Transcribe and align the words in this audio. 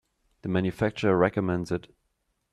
The 0.41 0.49
manufacturer 0.49 1.15
recommends 1.15 1.71
it. 1.71 1.93